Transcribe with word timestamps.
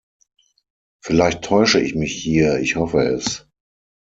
Vielleicht 1.05 1.43
täusche 1.43 1.79
ich 1.79 1.93
mich 1.93 2.11
hier, 2.13 2.57
ich 2.57 2.75
hoffe 2.75 3.01
es. 3.03 3.47